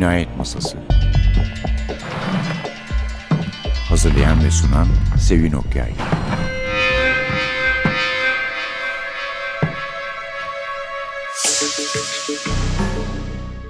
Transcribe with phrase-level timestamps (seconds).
[0.00, 0.78] Cinayet Masası
[3.88, 4.86] Hazırlayan ve sunan
[5.18, 5.92] Sevin Okyay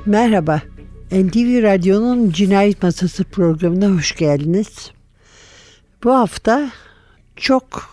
[0.07, 0.63] Merhaba,
[1.13, 4.91] NTV Radyo'nun Cinayet Masası programına hoş geldiniz.
[6.05, 6.71] Bu hafta
[7.37, 7.91] çok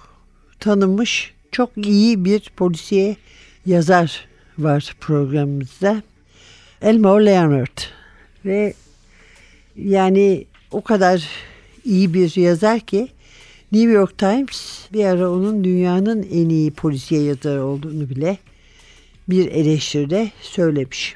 [0.59, 3.15] tanınmış, çok iyi bir polisiye
[3.65, 6.01] yazar var programımızda.
[6.81, 7.96] Elmore Leonard
[8.45, 8.73] ve
[9.75, 11.27] yani o kadar
[11.85, 13.07] iyi bir yazar ki
[13.71, 18.37] New York Times bir ara onun dünyanın en iyi polisiye yazarı olduğunu bile
[19.29, 21.15] bir eleştiride söylemiş.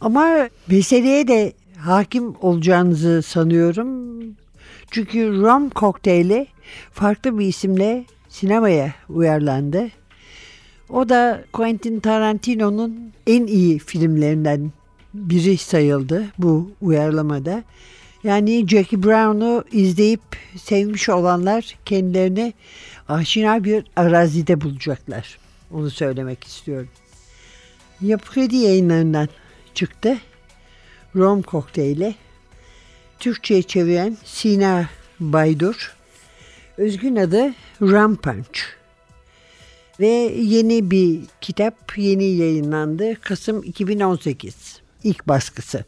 [0.00, 4.16] Ama meseleye de hakim olacağınızı sanıyorum.
[4.90, 6.46] Çünkü Rum kokteyli
[6.92, 9.88] farklı bir isimle sinemaya uyarlandı.
[10.88, 14.72] O da Quentin Tarantino'nun en iyi filmlerinden
[15.16, 17.64] biri sayıldı bu uyarlamada.
[18.24, 20.20] Yani Jackie Brown'u izleyip
[20.56, 22.52] sevmiş olanlar kendilerini
[23.08, 25.38] aşina bir arazide bulacaklar.
[25.70, 26.88] Onu söylemek istiyorum.
[28.00, 29.28] Yapı Kredi yayınlarından
[29.74, 30.18] çıktı.
[31.16, 32.14] Rom kokteyli.
[33.20, 34.88] Türkçe'ye çeviren Sina
[35.20, 35.94] Baydur.
[36.76, 38.60] Özgün adı Rum Punch.
[40.00, 40.06] Ve
[40.36, 43.20] yeni bir kitap yeni yayınlandı.
[43.20, 44.65] Kasım 2018
[45.06, 45.84] ilk baskısı.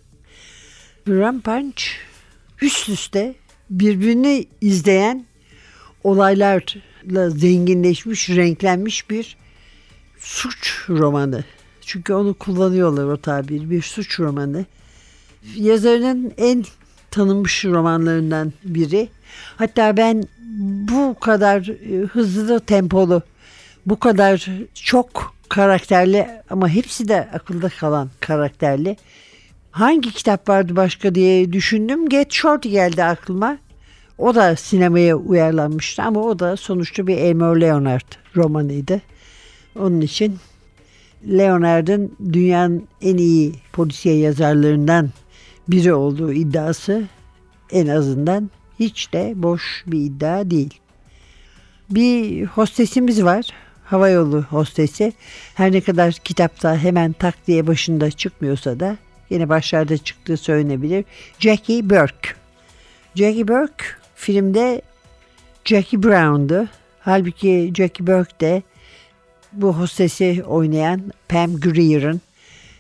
[1.45, 1.83] Punch
[2.63, 3.35] üst üste
[3.71, 5.27] birbirini izleyen
[6.05, 9.37] olaylarla zenginleşmiş, renklenmiş bir
[10.19, 11.45] suç romanı.
[11.81, 13.71] Çünkü onu kullanıyorlar o tabir.
[13.71, 14.67] Bir suç romanı.
[15.57, 16.65] Yazarının en
[17.11, 19.09] tanınmış romanlarından biri.
[19.57, 20.25] Hatta ben
[20.91, 23.23] bu kadar e, hızlı tempolu,
[23.87, 28.97] bu kadar çok karakterli ama hepsi de akılda kalan karakterli.
[29.71, 32.09] Hangi kitap vardı başka diye düşündüm.
[32.09, 33.59] Get Short geldi aklıma.
[34.19, 39.01] O da sinemaya uyarlanmıştı ama o da sonuçta bir Elmore Leonard romanıydı.
[39.79, 40.39] Onun için
[41.29, 45.11] Leonard'ın dünyanın en iyi polisiye yazarlarından
[45.69, 47.03] biri olduğu iddiası
[47.73, 50.81] en azından hiç de boş bir iddia değil.
[51.91, 53.47] Bir hostesimiz var.
[53.91, 55.13] Havayolu hostesi.
[55.55, 58.97] Her ne kadar kitapta hemen tak diye başında çıkmıyorsa da
[59.31, 61.05] yine başlarda çıktığı söylenebilir.
[61.39, 62.31] Jackie Burke.
[63.15, 63.85] Jackie Burke
[64.15, 64.83] filmde
[65.65, 66.69] Jackie Brown'du.
[67.01, 68.63] Halbuki Jackie Burke de
[69.53, 72.21] bu hostesi oynayan Pam Grier'ın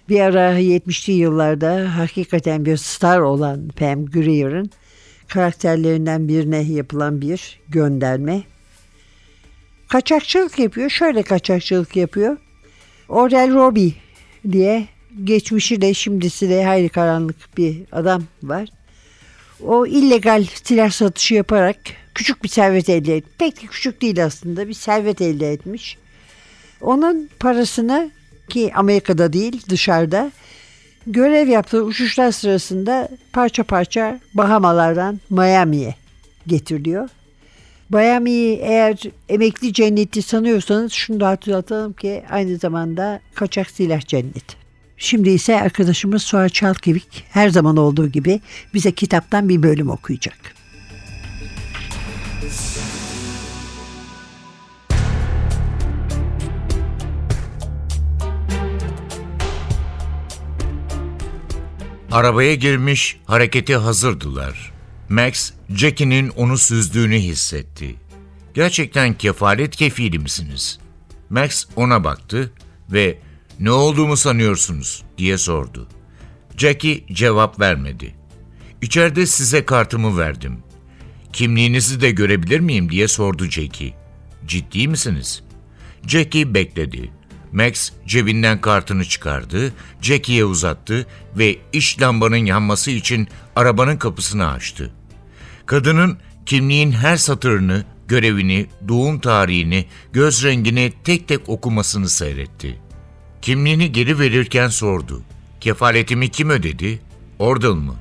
[0.08, 4.70] bir ara 70'li yıllarda hakikaten bir star olan Pam Grier'ın
[5.28, 8.42] karakterlerinden birine yapılan bir gönderme.
[9.88, 10.90] Kaçakçılık yapıyor.
[10.90, 12.36] Şöyle kaçakçılık yapıyor.
[13.08, 13.92] Orel Robbie
[14.52, 14.86] diye
[15.24, 18.68] geçmişi de şimdisi de hayli karanlık bir adam var.
[19.62, 21.76] O illegal silah satışı yaparak
[22.14, 23.34] küçük bir servet elde etmiş.
[23.38, 25.98] Pek de küçük değil aslında bir servet elde etmiş.
[26.80, 28.10] Onun parasını
[28.48, 30.32] ki Amerika'da değil dışarıda
[31.06, 35.94] görev yaptığı uçuşlar sırasında parça parça Bahamalardan Miami'ye
[36.46, 37.08] getiriliyor.
[37.90, 44.56] Miami'yi eğer emekli cenneti sanıyorsanız şunu da hatırlatalım ki aynı zamanda kaçak silah cenneti.
[44.96, 48.40] Şimdi ise arkadaşımız Suat Çalkevik her zaman olduğu gibi
[48.74, 50.38] bize kitaptan bir bölüm okuyacak.
[62.12, 64.77] Arabaya girmiş, harekete hazırdılar.
[65.08, 67.94] Max, Jackie'nin onu süzdüğünü hissetti.
[68.54, 70.78] Gerçekten kefalet kefili misiniz?
[71.30, 72.52] Max ona baktı
[72.92, 73.18] ve
[73.60, 75.88] ne olduğumu sanıyorsunuz diye sordu.
[76.56, 78.14] Jackie cevap vermedi.
[78.82, 80.58] İçeride size kartımı verdim.
[81.32, 83.94] Kimliğinizi de görebilir miyim diye sordu Jackie.
[84.46, 85.42] Ciddi misiniz?
[86.06, 87.10] Jackie bekledi.
[87.52, 91.06] Max cebinden kartını çıkardı, Jackie'ye uzattı
[91.38, 94.97] ve iş lambanın yanması için arabanın kapısını açtı.
[95.68, 102.78] Kadının kimliğin her satırını, görevini, doğum tarihini, göz rengini tek tek okumasını seyretti.
[103.42, 105.22] Kimliğini geri verirken sordu.
[105.60, 107.00] Kefaletimi kim ödedi?
[107.38, 107.94] Ordal mı?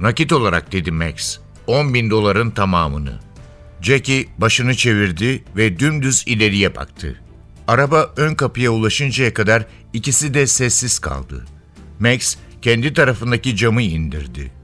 [0.00, 1.38] Nakit olarak dedi Max.
[1.66, 3.18] 10 bin doların tamamını.
[3.80, 7.20] Jackie başını çevirdi ve dümdüz ileriye baktı.
[7.68, 11.44] Araba ön kapıya ulaşıncaya kadar ikisi de sessiz kaldı.
[11.98, 14.63] Max kendi tarafındaki camı indirdi.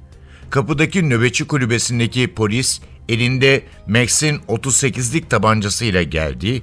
[0.50, 6.62] Kapıdaki nöbetçi kulübesindeki polis elinde Max'in 38'lik tabancasıyla geldi,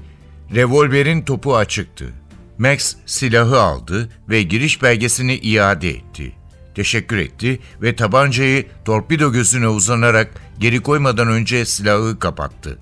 [0.55, 2.13] revolverin topu açıktı.
[2.57, 6.33] Max silahı aldı ve giriş belgesini iade etti.
[6.75, 12.79] teşekkür etti ve tabancayı torpido gözüne uzanarak geri koymadan önce silahı kapattı.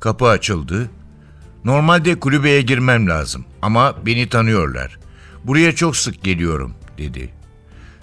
[0.00, 0.90] Kapı açıldı.
[1.64, 4.98] Normalde kulübeye girmem lazım ama beni tanıyorlar.
[5.44, 7.37] Buraya çok sık geliyorum dedi.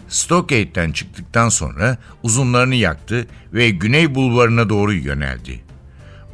[0.07, 5.61] Stockade'den çıktıktan sonra uzunlarını yaktı ve Güney Bulvarı'na doğru yöneldi.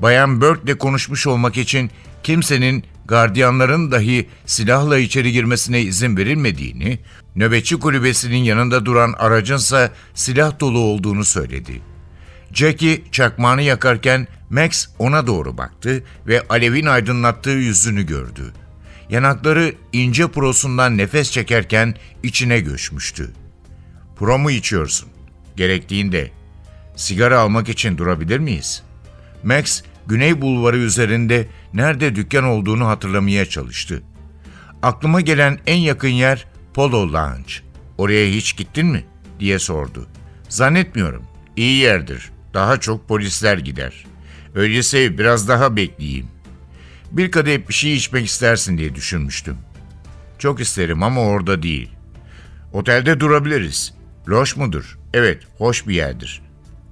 [0.02, 1.92] Bayan Burke'le konuşmuş olmak için
[2.24, 7.00] kimsenin gardiyanların dahi silahla içeri girmesine izin verilmediğini,
[7.36, 11.82] nöbetçi kulübesinin yanında duran aracınsa silah dolu olduğunu söyledi.
[12.54, 18.54] Jackie çakmağını yakarken Max ona doğru baktı ve alevin aydınlattığı yüzünü gördü.
[19.10, 23.32] Yanakları ince prosundan nefes çekerken içine göçmüştü.
[24.22, 25.10] Pro mu içiyorsun?
[25.58, 26.32] Gerektiğinde.
[26.96, 28.84] Sigara almak için durabilir miyiz?
[29.44, 34.04] Max, Güney Bulvarı üzerinde nerede dükkan olduğunu hatırlamaya çalıştı.
[34.82, 37.54] Aklıma gelen en yakın yer Polo Lounge.
[37.98, 39.06] Oraya hiç gittin mi?
[39.40, 40.08] diye sordu.
[40.50, 41.24] Zannetmiyorum.
[41.56, 42.32] İyi yerdir.
[42.54, 44.06] Daha çok polisler gider.
[44.56, 46.28] Öyleyse biraz daha bekleyeyim.
[47.12, 49.58] Bir kadeh bir şey içmek istersin diye düşünmüştüm.
[50.40, 51.90] Çok isterim ama orada değil.
[52.74, 54.01] Otelde durabiliriz.
[54.28, 54.98] Loş mudur?
[55.14, 56.42] Evet, hoş bir yerdir.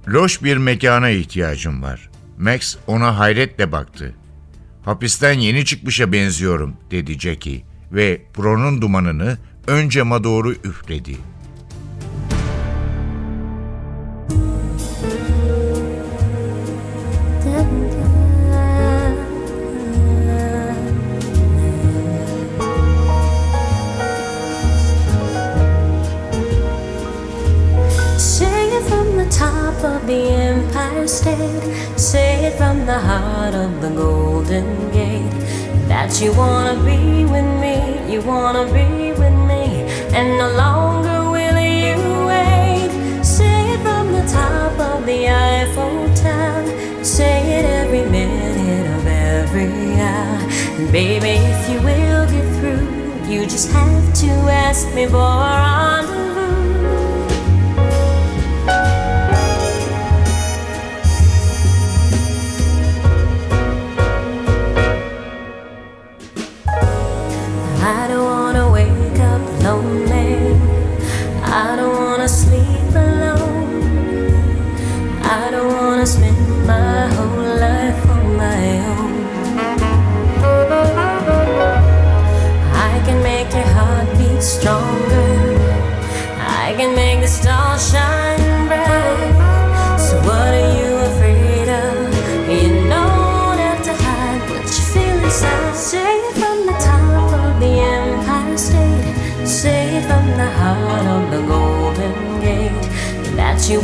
[0.08, 2.10] Loş bir mekana ihtiyacım var.
[2.38, 4.14] Max ona hayretle baktı.
[4.84, 7.62] Hapisten yeni çıkmışa benziyorum dedi Jackie
[7.92, 11.16] ve Pro'nun dumanını ön cama doğru üfledi.
[33.00, 35.32] Heart of the Golden Gate.
[35.88, 37.76] That you wanna be with me,
[38.12, 39.64] you wanna be with me,
[40.16, 41.96] and no longer will you
[42.32, 42.90] wait.
[43.24, 47.04] Say it from the top of the Eiffel Tower.
[47.04, 50.38] Say it every minute of every hour.
[50.78, 52.86] And baby, if you will get through,
[53.30, 54.30] you just have to
[54.66, 56.19] ask me for a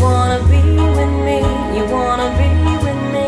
[0.07, 0.63] wanna be
[0.99, 1.39] with me,
[1.77, 2.51] you wanna be
[2.85, 3.27] with me,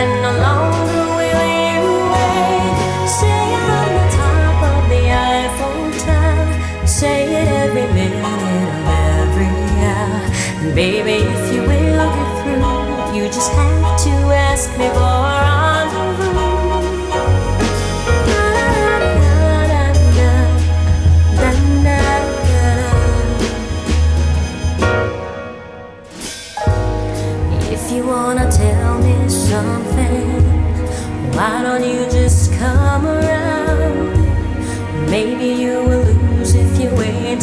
[0.00, 1.84] and no longer will you
[2.14, 2.76] wait.
[3.18, 6.86] Say it from the top of the Eiffel Tower.
[6.98, 8.86] Say it every minute of
[9.18, 9.52] every
[9.90, 10.20] hour.
[10.60, 14.14] And baby, if you will get through, you just have to
[14.48, 15.25] ask me for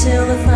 [0.04, 0.53] till the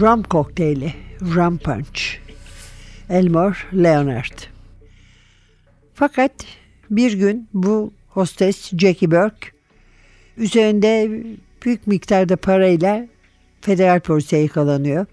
[0.00, 0.94] rum kokteyli,
[1.34, 2.00] rum punch.
[3.10, 4.38] Elmore Leonard.
[5.94, 6.32] Fakat
[6.90, 9.48] bir gün bu hostes Jackie Burke
[10.36, 11.10] üzerinde
[11.64, 13.08] büyük miktarda parayla
[13.60, 15.06] federal polise yakalanıyor.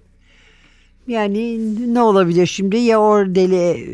[1.08, 2.78] Yani ne olabilir şimdi?
[2.78, 3.86] Ya Ordel'i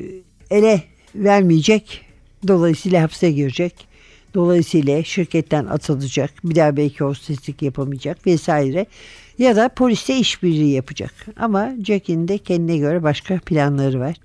[0.50, 0.84] ele
[1.16, 2.02] vermeyecek.
[2.48, 3.88] Dolayısıyla hapse girecek.
[4.34, 6.32] Dolayısıyla şirketten atılacak.
[6.44, 8.86] Bir daha belki hosteslik yapamayacak vesaire.
[9.38, 11.14] Ya da poliste işbirliği yapacak.
[11.38, 14.16] Ama Jack'in de kendine göre başka planları var.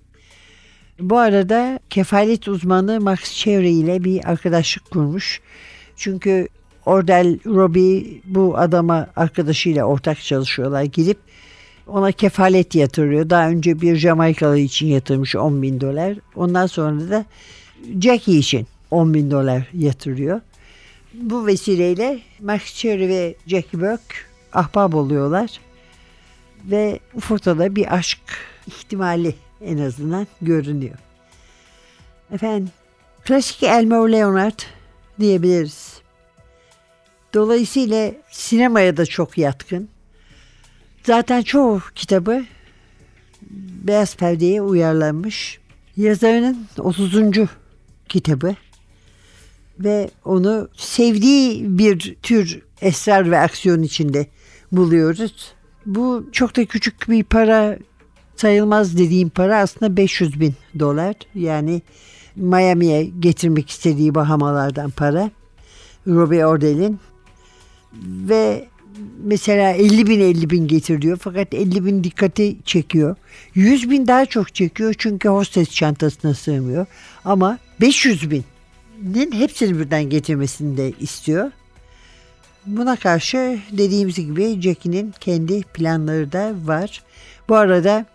[1.01, 5.41] Bu arada kefalet uzmanı Max Cherry ile bir arkadaşlık kurmuş.
[5.97, 6.49] Çünkü
[6.87, 10.83] Ordel Robbie bu adama arkadaşıyla ortak çalışıyorlar.
[10.83, 11.19] Gidip
[11.87, 13.31] ona kefalet yatırıyor.
[13.31, 16.15] Daha önce bir Jamaikalı için yatırmış 10 bin dolar.
[16.37, 17.25] Ondan sonra da
[18.01, 20.41] Jackie için 10 bin dolar yatırıyor.
[21.15, 25.61] Bu vesileyle Max Cherry ve Jackie Burke ahbap oluyorlar.
[26.65, 28.21] Ve Ufo'da bir aşk
[28.67, 30.99] ihtimali en azından görünüyor.
[32.33, 32.71] Efendim
[33.25, 34.59] klasik Elmer Leonard
[35.21, 36.01] diyebiliriz.
[37.35, 39.89] Dolayısıyla sinemaya da çok yatkın.
[41.05, 42.45] Zaten çoğu kitabı
[43.83, 45.59] beyaz perdeye uyarlanmış.
[45.97, 47.15] Yazarının 30.
[48.09, 48.55] kitabı
[49.79, 54.27] ve onu sevdiği bir tür esrar ve aksiyon içinde
[54.73, 55.53] buluyoruz.
[55.87, 57.79] Bu çok da küçük bir para
[58.37, 61.15] sayılmaz dediğim para aslında 500 bin dolar.
[61.35, 61.83] Yani
[62.37, 65.31] Miami'ye getirmek istediği Bahamalardan para.
[66.07, 66.99] Robbie Ordel'in
[68.03, 68.69] ve
[69.25, 73.17] mesela 50 bin 50 bin getir diyor fakat 50 bin dikkati çekiyor.
[73.55, 76.87] 100 bin daha çok çekiyor çünkü hostes çantasına sığmıyor
[77.25, 81.51] ama 500 binin hepsini birden getirmesini de istiyor.
[82.69, 87.03] Buna karşı dediğimiz gibi Jackie'nin kendi planları da var.
[87.49, 88.07] Bu arada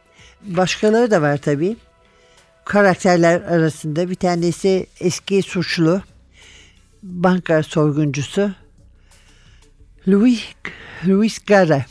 [0.41, 1.77] başkaları da var tabii.
[2.65, 6.01] Karakterler arasında bir tanesi eski suçlu,
[7.03, 8.51] banka soyguncusu
[10.07, 10.43] Louis,
[11.07, 11.85] Louis Gara.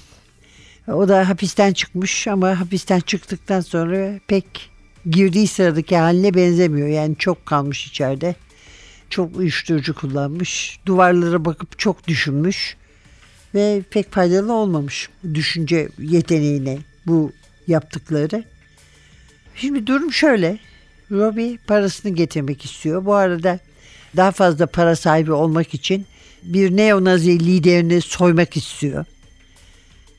[0.89, 4.71] O da hapisten çıkmış ama hapisten çıktıktan sonra pek
[5.11, 6.89] girdiği sıradaki haline benzemiyor.
[6.89, 8.35] Yani çok kalmış içeride.
[9.13, 10.79] Çok uyuşturucu kullanmış.
[10.87, 12.77] Duvarlara bakıp çok düşünmüş.
[13.55, 17.33] Ve pek faydalı olmamış düşünce yeteneğine bu
[17.67, 18.45] yaptıkları.
[19.55, 20.59] Şimdi durum şöyle.
[21.11, 23.05] Robbie parasını getirmek istiyor.
[23.05, 23.59] Bu arada
[24.17, 26.07] daha fazla para sahibi olmak için
[26.43, 29.05] bir neo-nazi liderini soymak istiyor.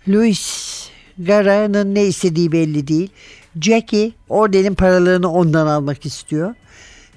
[0.08, 3.10] Louis Gara'nın ne istediği belli değil.
[3.62, 6.56] Jackie Ordel'in paralarını ondan almak istiyor.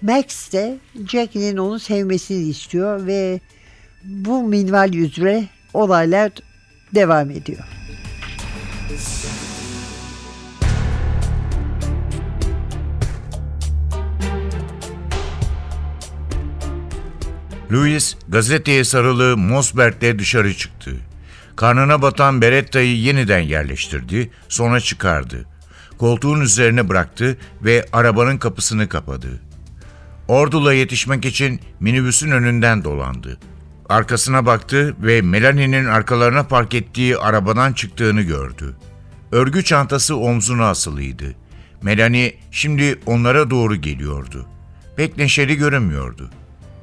[0.03, 0.79] Max de
[1.11, 3.41] Jackie'nin onu sevmesini istiyor ve
[4.05, 6.33] bu minval üzere olaylar
[6.95, 7.65] devam ediyor.
[17.73, 20.97] Louis gazeteye sarılı Mosberg'le dışarı çıktı.
[21.57, 25.47] Karnına batan Beretta'yı yeniden yerleştirdi, sonra çıkardı.
[25.99, 29.46] Koltuğun üzerine bıraktı ve arabanın kapısını kapadı.
[30.28, 33.38] Ordula yetişmek için minibüsün önünden dolandı.
[33.88, 38.76] Arkasına baktı ve Melanie'nin arkalarına park ettiği arabadan çıktığını gördü.
[39.33, 41.35] Örgü çantası omzuna asılıydı.
[41.83, 44.47] Melanie şimdi onlara doğru geliyordu.
[44.97, 46.30] Pek neşeli görünmüyordu.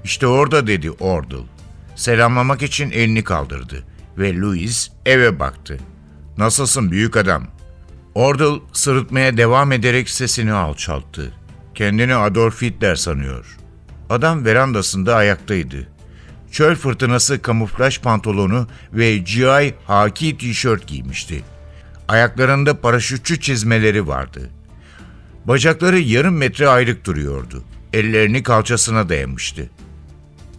[0.04, 1.38] İşte orada dedi Ordle.
[1.96, 3.84] Selamlamak için elini kaldırdı
[4.18, 5.78] ve Louis eve baktı.
[6.38, 7.48] Nasılsın büyük adam?
[8.16, 11.34] Ordle sırıtmaya devam ederek sesini alçalttı.
[11.76, 13.58] Kendini Adolf Hitler sanıyor.
[14.10, 15.88] Adam verandasında ayaktaydı.
[16.52, 21.44] Çöl fırtınası kamuflaj pantolonu ve GI haki tişört giymişti.
[22.08, 24.50] Ayaklarında paraşütçü çizmeleri vardı.
[25.46, 27.64] Bacakları yarım metre ayrık duruyordu.
[27.94, 29.70] Ellerini kalçasına dayamıştı.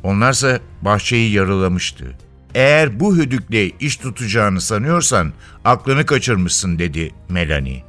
[0.02, 2.18] Onlarsa bahçeyi yarılamıştı.
[2.54, 5.32] Eğer bu hüdükle iş tutacağını sanıyorsan
[5.64, 7.84] aklını kaçırmışsın dedi Melanie.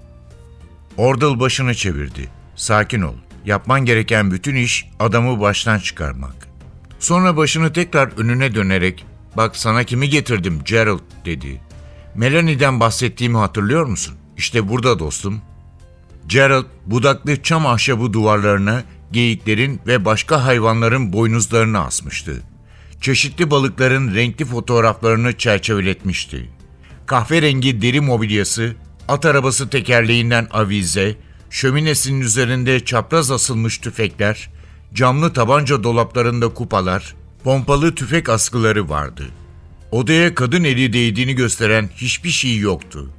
[0.98, 2.35] Ordal başını çevirdi.
[2.56, 3.16] Sakin ol.
[3.46, 6.48] Yapman gereken bütün iş adamı baştan çıkarmak.
[7.00, 9.06] Sonra başını tekrar önüne dönerek
[9.38, 11.62] bak sana kimi getirdim Gerald dedi.
[12.16, 14.16] Melanie'den bahsettiğimi hatırlıyor musun?
[14.38, 15.42] İşte burada dostum.
[16.28, 22.44] Gerald budaklı çam ahşabı duvarlarına geyiklerin ve başka hayvanların boynuzlarını asmıştı.
[23.02, 26.50] Çeşitli balıkların renkli fotoğraflarını çerçeveletmişti.
[27.06, 28.76] Kahverengi deri mobilyası,
[29.08, 31.16] at arabası tekerleğinden avize,
[31.50, 34.50] şöminesinin üzerinde çapraz asılmış tüfekler,
[34.94, 39.24] camlı tabanca dolaplarında kupalar, pompalı tüfek askıları vardı.
[39.92, 43.10] Odaya kadın eli değdiğini gösteren hiçbir şey yoktu.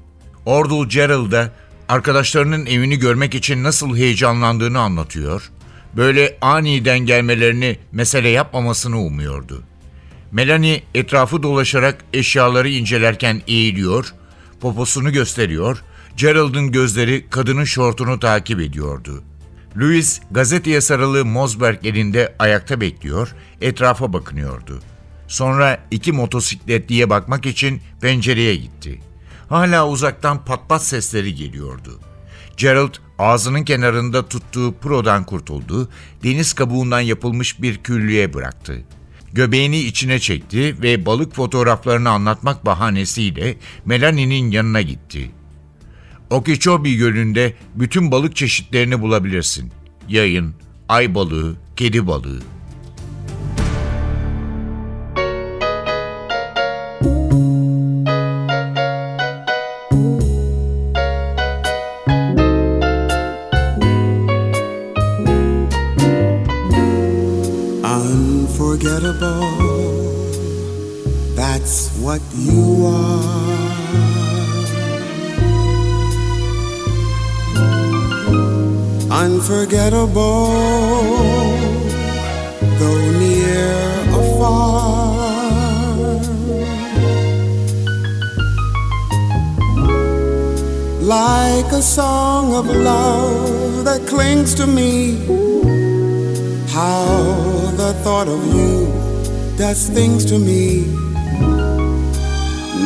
[0.46, 1.52] Ordul Gerald'a
[1.88, 5.50] arkadaşlarının evini görmek için nasıl heyecanlandığını anlatıyor.
[5.96, 9.62] Böyle aniden gelmelerini mesele yapmamasını umuyordu.
[10.32, 14.14] Melanie etrafı dolaşarak eşyaları incelerken eğiliyor,
[14.60, 15.82] poposunu gösteriyor,
[16.16, 19.22] Gerald'ın gözleri kadının şortunu takip ediyordu.
[19.76, 24.80] Louis gazeteye sarılı Mosberg elinde ayakta bekliyor, etrafa bakınıyordu.
[25.28, 29.00] Sonra iki motosikletliye bakmak için pencereye gitti.
[29.48, 32.00] Hala uzaktan pat pat sesleri geliyordu.
[32.56, 35.88] Gerald ağzının kenarında tuttuğu prodan kurtuldu,
[36.24, 38.82] deniz kabuğundan yapılmış bir küllüğe bıraktı.
[39.32, 45.30] Göbeğini içine çekti ve balık fotoğraflarını anlatmak bahanesiyle Melanie'nin yanına gitti.
[46.30, 49.72] Okeechobee Gölü'nde bütün balık çeşitlerini bulabilirsin.
[50.08, 50.54] Yayın,
[50.88, 52.40] ay balığı, kedi balığı.
[91.06, 95.14] Like a song of love that clings to me.
[96.66, 97.14] How
[97.76, 98.88] the thought of you
[99.56, 100.86] does things to me.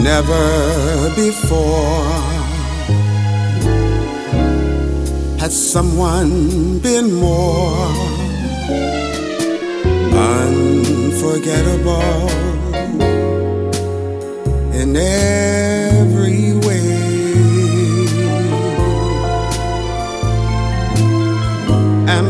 [0.03, 2.05] Never before
[5.41, 7.89] has someone been more
[10.13, 12.29] unforgettable
[14.75, 17.10] in every way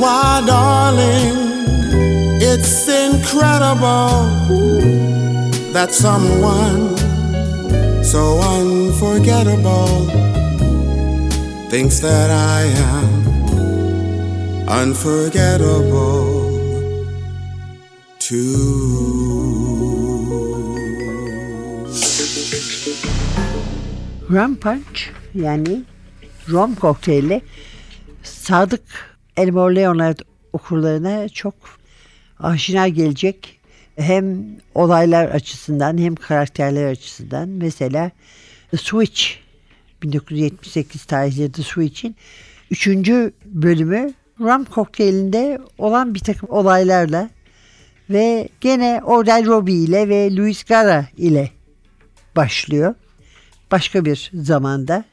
[0.00, 1.36] Why, darling,
[2.42, 4.28] it's incredible
[5.72, 6.96] that someone
[8.04, 10.06] so unforgettable
[11.70, 13.24] thinks that I am
[14.68, 16.44] unforgettable
[18.18, 19.14] too.
[24.30, 25.82] Rum Punch yani
[26.48, 27.42] rom kokteyli
[28.22, 30.18] sadık Elmore Leonard
[30.52, 31.54] okurlarına çok
[32.38, 33.60] aşina gelecek.
[33.96, 37.48] Hem olaylar açısından hem karakterler açısından.
[37.48, 38.10] Mesela
[38.70, 39.22] The Switch
[40.02, 42.16] 1978 tarihli The Switch'in
[42.70, 42.88] 3.
[43.44, 47.30] bölümü rum kokteylinde olan bir takım olaylarla
[48.10, 51.50] ve gene Ordell Robbie ile ve Louis Gara ile
[52.36, 52.94] başlıyor.
[53.70, 55.04] Başka bir zamanda.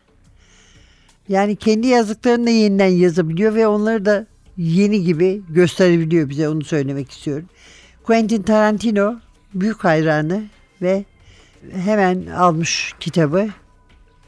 [1.32, 4.26] Yani kendi yazdıklarını da yeniden yazabiliyor ve onları da
[4.58, 7.46] yeni gibi gösterebiliyor bize onu söylemek istiyorum.
[8.04, 9.16] Quentin Tarantino
[9.54, 10.44] büyük hayranı
[10.82, 11.06] ve
[11.72, 13.50] hemen almış kitabı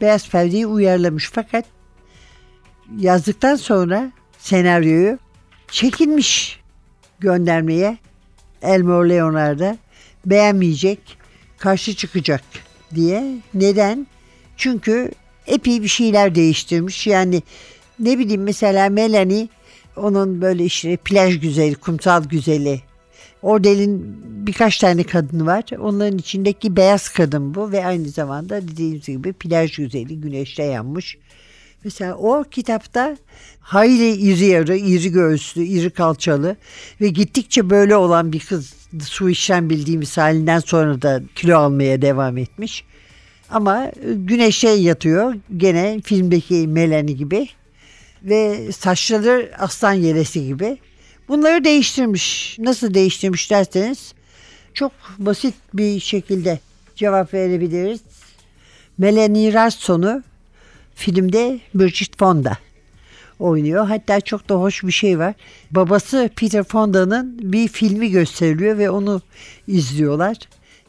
[0.02, 1.66] Beyaz Perde'yi uyarlamış fakat
[2.98, 5.20] yazdıktan sonra senaryoyu
[5.68, 6.60] çekilmiş
[7.20, 7.98] göndermeye
[8.62, 9.78] Elmore Leonard'a
[10.26, 11.18] beğenmeyecek,
[11.58, 12.44] karşı çıkacak
[12.96, 13.38] diye.
[13.54, 14.08] Neden?
[14.58, 15.12] Çünkü
[15.48, 17.08] epey bir şeyler değiştirmiş.
[17.08, 17.44] Yani
[18.00, 19.48] ne bileyim mesela Melanie
[19.96, 22.82] onun böyle işte plaj güzeli, kumsal güzeli.
[23.42, 25.64] Ordel'in birkaç tane kadını var.
[25.80, 31.18] Onların içindeki beyaz kadın bu ve aynı zamanda dediğimiz gibi plaj güzeli, güneşte yanmış.
[31.84, 33.18] Mesela o kitapta
[33.60, 36.56] hayli iri yarı, iri göğüslü, iri kalçalı
[37.02, 42.38] ve gittikçe böyle olan bir kız su işlem bildiğimiz halinden sonra da kilo almaya devam
[42.38, 42.84] etmiş.
[43.50, 47.50] Ama güneşe yatıyor gene filmdeki Melanie gibi
[48.24, 50.78] ve saçları aslan yelesi gibi.
[51.28, 52.56] Bunları değiştirmiş.
[52.60, 54.14] Nasıl değiştirmiş derseniz
[54.74, 56.60] çok basit bir şekilde
[56.96, 58.02] cevap verebiliriz.
[58.98, 60.24] Melanie Rarson'u
[60.96, 62.58] filmde Bridget Fonda
[63.40, 63.88] oynuyor.
[63.88, 65.34] Hatta çok da hoş bir şey var.
[65.72, 69.22] Babası Peter Fonda'nın bir filmi gösteriliyor ve onu
[69.68, 70.38] izliyorlar.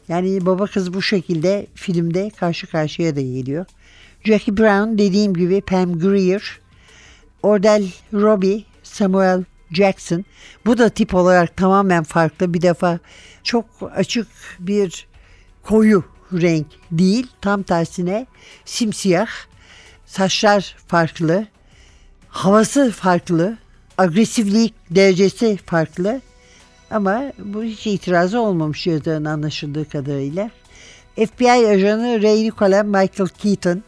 [0.07, 3.65] Yani baba kız bu şekilde filmde karşı karşıya da geliyor.
[4.23, 6.59] Jackie Brown dediğim gibi Pam Grier,
[7.43, 10.25] Ordell Robbie, Samuel Jackson.
[10.65, 12.53] Bu da tip olarak tamamen farklı.
[12.53, 12.99] Bir defa
[13.43, 13.65] çok
[13.95, 14.27] açık
[14.59, 15.07] bir
[15.63, 17.27] koyu renk değil.
[17.41, 18.25] Tam tersine
[18.65, 19.27] simsiyah.
[20.05, 21.47] Saçlar farklı.
[22.29, 23.57] Havası farklı.
[23.97, 26.21] Agresiflik derecesi farklı.
[26.91, 30.51] Ama bu hiç itirazı olmamış yazarın anlaşıldığı kadarıyla.
[31.15, 33.83] FBI ajanı Ray Nicola Michael Keaton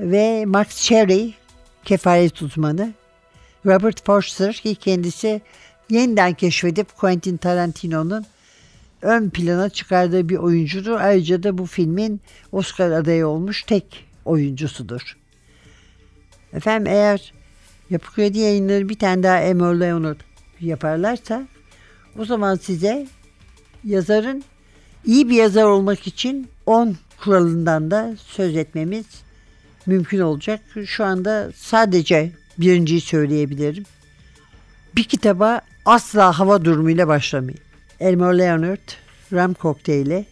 [0.00, 1.34] ve Max Cherry
[1.84, 2.92] kefaret uzmanı.
[3.66, 5.40] Robert Forster ki kendisi
[5.90, 8.26] yeniden keşfedip Quentin Tarantino'nun
[9.02, 11.00] ön plana çıkardığı bir oyuncudur.
[11.00, 12.20] Ayrıca da bu filmin
[12.52, 15.16] Oscar adayı olmuş tek oyuncusudur.
[16.52, 17.32] Efendim eğer
[17.90, 20.20] Yapı Kredi yayınları bir tane daha Emor Leonard
[20.60, 21.46] yaparlarsa
[22.18, 23.06] o zaman size
[23.84, 24.44] yazarın
[25.04, 29.06] iyi bir yazar olmak için 10 kuralından da söz etmemiz
[29.86, 30.60] mümkün olacak.
[30.86, 33.84] Şu anda sadece birinciyi söyleyebilirim.
[34.96, 37.60] Bir kitaba asla hava durumuyla başlamayın.
[38.00, 38.88] Elmore Leonard,
[39.32, 40.26] Ram Kokteyl'i,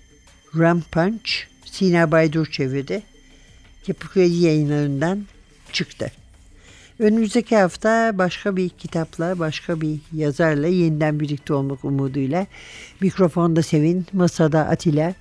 [0.58, 1.30] Ram Punch,
[1.64, 3.02] Sina Baydur çevirdi.
[3.86, 5.24] Yapı Kredi yayınlarından
[5.72, 6.12] çıktı.
[6.98, 12.46] Önümüzdeki hafta başka bir kitapla, başka bir yazarla yeniden birlikte olmak umuduyla
[13.00, 15.14] mikrofonda Sevin, masada Atilla.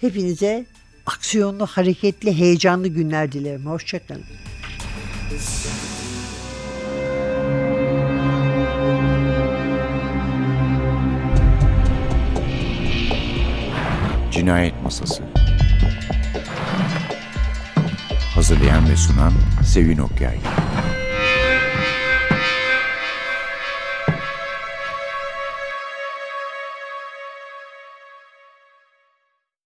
[0.00, 0.66] Hepinize
[1.06, 3.66] aksiyonlu, hareketli, heyecanlı günler dilerim.
[3.66, 4.24] Hoşçakalın.
[14.30, 15.22] Cinayet Masası
[18.34, 19.32] Hazırlayan ve sunan
[19.64, 20.38] Sevin Okyay